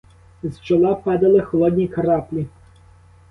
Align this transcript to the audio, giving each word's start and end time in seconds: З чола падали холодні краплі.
З 0.43 0.49
чола 0.69 0.93
падали 1.03 1.41
холодні 1.51 1.87
краплі. 1.97 2.47